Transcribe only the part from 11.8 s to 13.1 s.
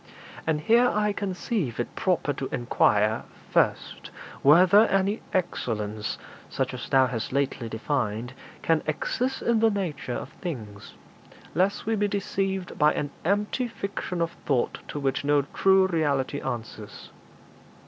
we be deceived by